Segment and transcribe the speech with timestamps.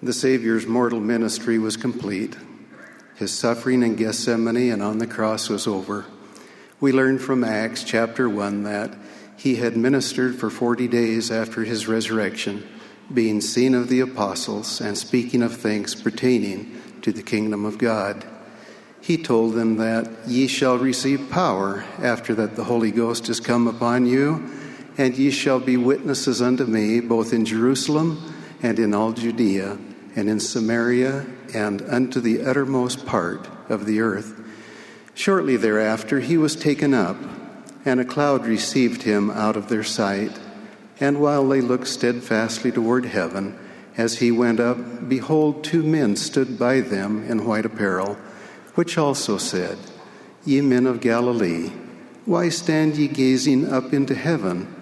[0.00, 2.36] The Savior's mortal ministry was complete.
[3.16, 6.06] His suffering in Gethsemane and on the cross was over.
[6.78, 8.94] We learn from Acts chapter 1 that
[9.36, 12.64] he had ministered for 40 days after his resurrection,
[13.12, 18.24] being seen of the apostles and speaking of things pertaining to the kingdom of God.
[19.00, 23.66] He told them that ye shall receive power after that the Holy Ghost is come
[23.66, 24.48] upon you,
[24.96, 28.22] and ye shall be witnesses unto me both in Jerusalem
[28.62, 29.76] and in all Judea
[30.16, 34.40] and in Samaria and unto the uttermost part of the earth.
[35.14, 37.16] Shortly thereafter, he was taken up,
[37.84, 40.38] and a cloud received him out of their sight.
[41.00, 43.58] And while they looked steadfastly toward heaven,
[43.96, 48.16] as he went up, behold, two men stood by them in white apparel,
[48.74, 49.76] which also said,
[50.44, 51.72] Ye men of Galilee,
[52.24, 54.72] why stand ye gazing up into heaven?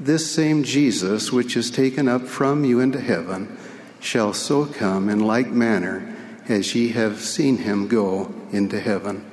[0.00, 3.58] This same Jesus, which is taken up from you into heaven,
[4.02, 6.14] shall so come in like manner
[6.48, 9.24] as ye have seen him go into heaven.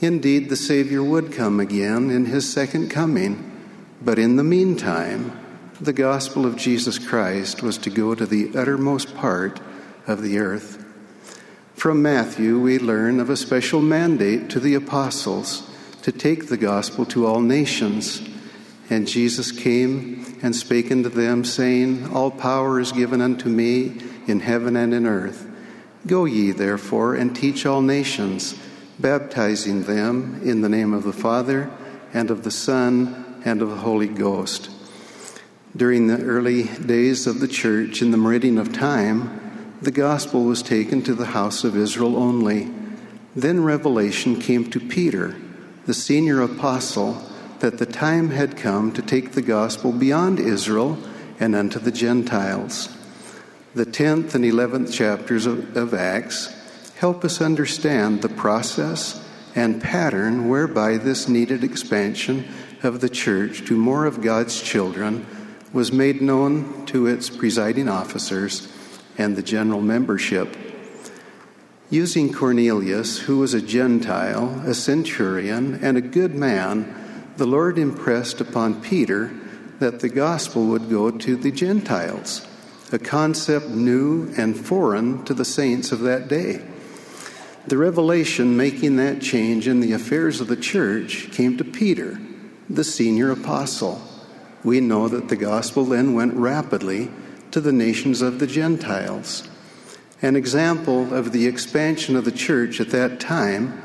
[0.00, 3.50] Indeed, the Savior would come again in his second coming,
[4.00, 5.40] but in the meantime,
[5.80, 9.60] the gospel of Jesus Christ was to go to the uttermost part
[10.06, 10.84] of the earth.
[11.74, 15.68] From Matthew, we learn of a special mandate to the apostles
[16.02, 18.22] to take the gospel to all nations.
[18.90, 24.40] And Jesus came and spake unto them, saying, All power is given unto me in
[24.40, 25.46] heaven and in earth.
[26.06, 28.54] Go ye, therefore, and teach all nations,
[28.98, 31.70] baptizing them in the name of the Father,
[32.12, 34.70] and of the Son, and of the Holy Ghost.
[35.74, 39.40] During the early days of the church, in the meridian of time,
[39.80, 42.70] the gospel was taken to the house of Israel only.
[43.34, 45.34] Then revelation came to Peter,
[45.86, 47.20] the senior apostle
[47.64, 50.98] that the time had come to take the gospel beyond Israel
[51.40, 52.94] and unto the Gentiles.
[53.74, 56.54] The 10th and 11th chapters of, of, Acts
[56.96, 62.46] help us understand the process and pattern whereby this needed expansion
[62.82, 65.26] of the church to more of God's children
[65.72, 68.70] was made known to its presiding officers
[69.16, 70.54] and the general membership.
[71.88, 77.00] Using Cornelius, who was a Gentile, a centurion, and a good man,
[77.36, 79.32] the Lord impressed upon Peter
[79.80, 82.46] that the gospel would go to the Gentiles,
[82.92, 86.64] a concept new and foreign to the saints of that day.
[87.66, 92.20] The revelation making that change in the affairs of the church came to Peter,
[92.70, 94.00] the senior apostle.
[94.62, 97.10] We know that the gospel then went rapidly
[97.50, 99.48] to the nations of the Gentiles.
[100.22, 103.82] An example of the expansion of the church at that time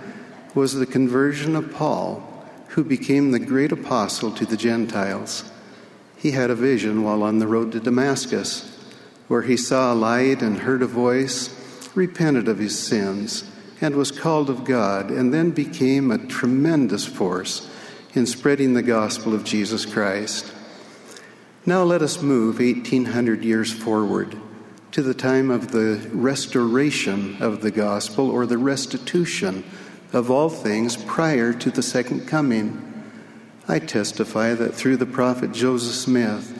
[0.53, 2.28] was the conversion of Paul
[2.69, 5.50] who became the great apostle to the Gentiles.
[6.18, 8.78] He had a vision while on the road to Damascus,
[9.28, 11.56] where he saw a light and heard a voice,
[11.96, 13.50] repented of his sins,
[13.81, 17.69] and was called of God, and then became a tremendous force
[18.13, 20.53] in spreading the gospel of Jesus Christ.
[21.66, 24.38] Now let us move 1800 years forward
[24.91, 29.63] to the time of the restoration of the gospel or the restitution
[30.12, 32.86] of all things prior to the second coming.
[33.68, 36.56] I testify that through the prophet Joseph Smith,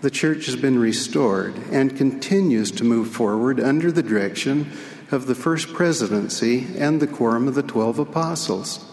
[0.00, 4.70] the church has been restored and continues to move forward under the direction
[5.10, 8.84] of the first presidency and the quorum of the twelve apostles.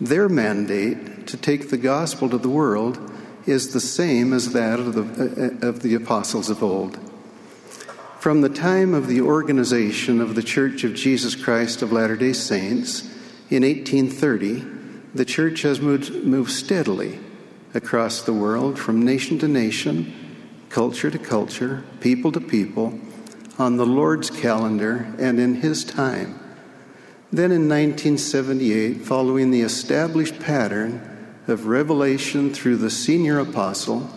[0.00, 3.12] Their mandate to take the gospel to the world
[3.46, 6.98] is the same as that of the, uh, of the apostles of old.
[8.18, 12.32] From the time of the organization of the Church of Jesus Christ of Latter day
[12.32, 13.08] Saints,
[13.52, 14.64] in 1830,
[15.14, 17.18] the church has moved, moved steadily
[17.74, 20.10] across the world from nation to nation,
[20.70, 22.98] culture to culture, people to people,
[23.58, 26.40] on the Lord's calendar and in His time.
[27.30, 34.08] Then in 1978, following the established pattern of revelation through the senior apostle,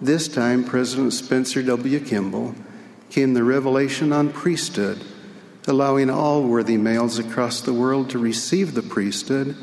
[0.00, 2.00] this time President Spencer W.
[2.00, 2.56] Kimball,
[3.10, 5.04] came the revelation on priesthood
[5.66, 9.56] allowing all worthy males across the world to receive the priesthood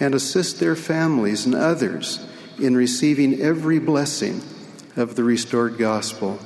[0.00, 2.24] and assist their families and others
[2.58, 4.40] in receiving every blessing
[4.96, 6.38] of the restored gospel.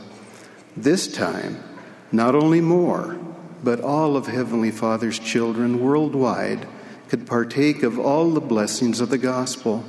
[0.76, 1.62] This time,
[2.12, 3.18] not only more,
[3.62, 6.66] but all of Heavenly Father's children worldwide
[7.08, 9.84] could partake of all the blessings of the gospel.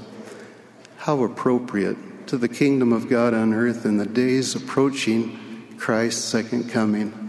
[0.97, 1.97] How appropriate
[2.27, 7.26] to the kingdom of God on earth in the days approaching Christ's second coming.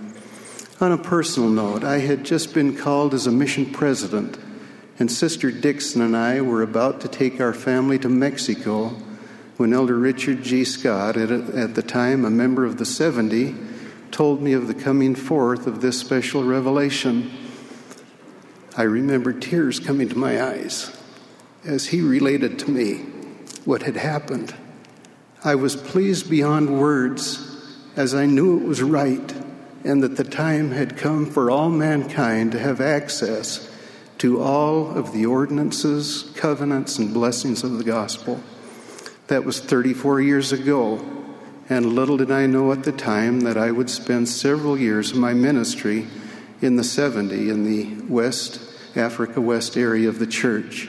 [0.80, 4.38] On a personal note, I had just been called as a mission president,
[5.00, 8.90] and Sister Dixon and I were about to take our family to Mexico
[9.56, 10.64] when Elder Richard G.
[10.64, 13.56] Scott, at, the time a member of the 70,
[14.12, 17.28] told me of the coming forth of this special revelation,
[18.76, 20.96] I remember tears coming to my eyes
[21.64, 22.98] as he related to me
[23.64, 24.54] what had happened.
[25.42, 27.66] I was pleased beyond words
[27.96, 29.34] as I knew it was right
[29.84, 33.70] and that the time had come for all mankind to have access
[34.18, 38.42] to all of the ordinances, covenants, and blessings of the gospel.
[39.28, 41.00] That was 34 years ago,
[41.68, 45.18] and little did I know at the time that I would spend several years of
[45.18, 46.08] my ministry
[46.60, 48.60] in the 70 in the West
[48.96, 50.88] Africa West area of the church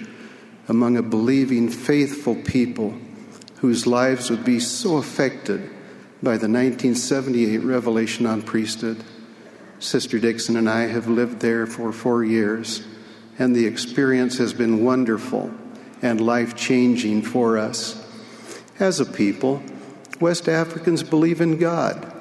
[0.68, 2.94] among a believing, faithful people
[3.58, 5.70] whose lives would be so affected
[6.22, 9.04] by the 1978 revelation on priesthood.
[9.80, 12.86] Sister Dixon and I have lived there for four years,
[13.38, 15.52] and the experience has been wonderful
[16.02, 18.06] and life changing for us.
[18.80, 19.64] As a people,
[20.20, 22.14] West Africans believe in God,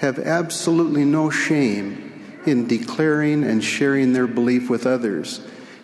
[0.00, 5.40] have absolutely no shame in declaring and sharing their belief with others,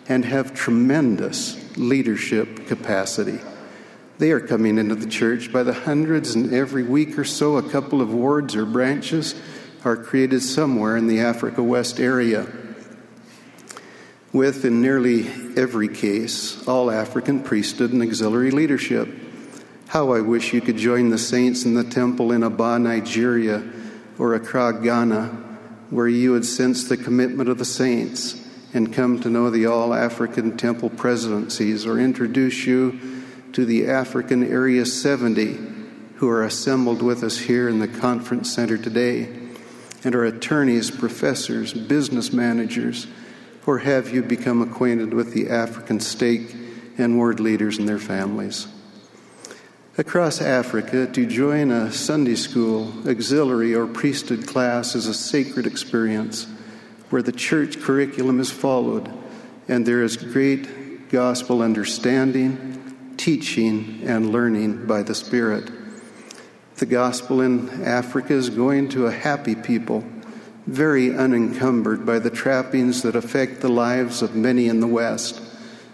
[0.07, 3.39] and have tremendous leadership capacity.
[4.19, 7.67] They are coming into the church by the hundreds, and every week or so, a
[7.67, 9.33] couple of wards or branches
[9.83, 12.47] are created somewhere in the Africa West area.
[14.31, 15.27] With, in nearly
[15.57, 19.09] every case, all African priesthood and auxiliary leadership.
[19.87, 23.63] How I wish you could join the saints in the temple in Aba, Nigeria,
[24.19, 25.25] or Accra, Ghana,
[25.89, 28.39] where you would sense the commitment of the saints
[28.73, 33.12] and come to know the All African Temple presidencies or introduce you
[33.53, 35.59] to the African Area 70
[36.15, 39.29] who are assembled with us here in the conference center today
[40.03, 43.07] and our attorneys, professors, business managers,
[43.65, 46.55] or have you become acquainted with the African stake
[46.97, 48.67] and ward leaders and their families?
[49.97, 56.47] Across Africa, to join a Sunday school, auxiliary, or priesthood class is a sacred experience
[57.11, 59.13] where the church curriculum is followed
[59.67, 62.82] and there is great gospel understanding,
[63.23, 65.71] teaching, and learning by the Spirit.
[66.75, 70.03] The gospel in Africa is going to a happy people,
[70.67, 75.41] very unencumbered by the trappings that affect the lives of many in the West.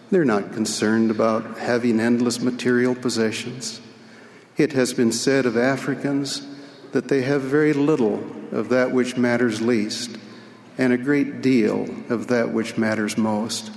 [0.10, 3.80] They're not concerned about having endless material possessions.
[4.58, 6.48] It has been said of Africans
[6.94, 10.18] that they have very little of that which matters least
[10.80, 13.70] and a great deal of that which matters most.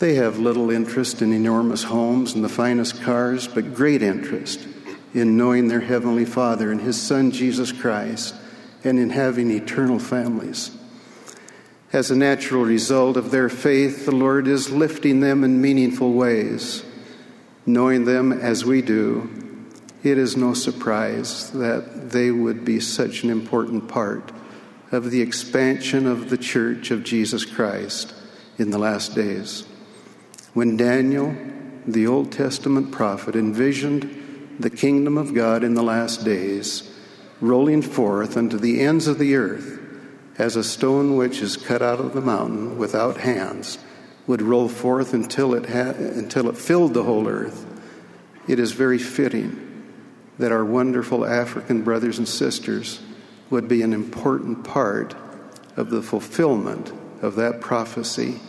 [0.00, 4.66] They have little interest in enormous homes and the finest cars, but great interest
[5.14, 8.34] in knowing their Heavenly Father and His Son Jesus Christ
[8.82, 10.76] and in having eternal families.
[11.92, 16.84] As a natural result of their faith, the Lord is lifting them in meaningful ways.
[17.64, 19.30] Knowing them as we do,
[20.02, 24.32] it is no surprise that they would be such an important part
[24.90, 28.12] of the expansion of the church of Jesus Christ
[28.58, 29.64] in the last days.
[30.54, 31.36] When Daniel,
[31.86, 36.90] the Old Testament prophet, envisioned the kingdom of God in the last days,
[37.40, 39.80] rolling forth unto the ends of the earth,
[40.38, 43.78] as a stone which is cut out of the mountain without hands
[44.26, 47.66] would roll forth until it, ha- until it filled the whole earth.
[48.48, 49.60] It is very fitting
[50.38, 53.00] that our wonderful African brothers and sisters
[53.50, 55.14] would be an important part
[55.76, 58.40] of the fulfillment of that prophecy,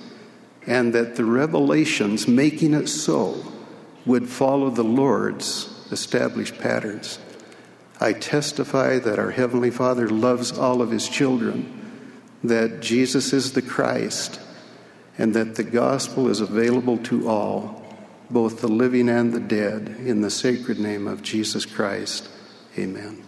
[0.67, 3.43] and that the revelations making it so
[4.05, 7.19] would follow the Lord's established patterns.
[8.00, 11.81] I testify that our Heavenly Father loves all of His children,
[12.43, 14.39] that Jesus is the Christ,
[15.17, 17.84] and that the gospel is available to all,
[18.29, 22.27] both the living and the dead, in the sacred name of Jesus Christ.
[22.77, 23.25] Amen.